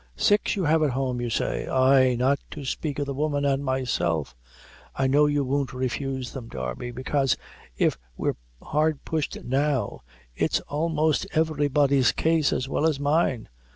Six 0.15 0.55
you 0.55 0.63
have 0.63 0.81
at 0.81 0.89
home, 0.89 1.21
you 1.21 1.29
say?" 1.29 1.67
"Ay, 1.67 2.15
not 2.15 2.39
to 2.49 2.65
speak 2.65 2.97
of 2.97 3.05
the 3.05 3.13
woman; 3.13 3.45
an' 3.45 3.61
myself. 3.61 4.35
I 4.95 5.05
know 5.05 5.27
you 5.27 5.43
won't, 5.45 5.73
refuse 5.73 6.33
them, 6.33 6.47
Darby, 6.47 6.89
bekase 6.89 7.37
if 7.77 7.99
we're 8.17 8.35
hard 8.63 9.05
pushed 9.05 9.37
now, 9.43 10.01
it's, 10.35 10.59
a'most 10.71 11.27
every 11.35 11.67
body's 11.67 12.13
case 12.13 12.51
as 12.51 12.67
well 12.67 12.87
as 12.87 12.99
mine. 12.99 13.47